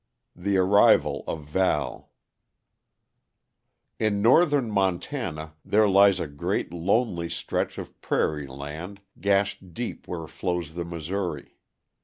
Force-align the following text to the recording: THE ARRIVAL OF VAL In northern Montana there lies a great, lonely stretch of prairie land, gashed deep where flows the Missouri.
THE 0.35 0.57
ARRIVAL 0.57 1.25
OF 1.27 1.43
VAL 1.43 2.11
In 3.99 4.19
northern 4.23 4.71
Montana 4.71 5.53
there 5.63 5.87
lies 5.87 6.19
a 6.19 6.25
great, 6.25 6.73
lonely 6.73 7.29
stretch 7.29 7.77
of 7.77 8.01
prairie 8.01 8.47
land, 8.47 9.01
gashed 9.19 9.75
deep 9.75 10.07
where 10.07 10.25
flows 10.25 10.73
the 10.73 10.85
Missouri. 10.85 11.55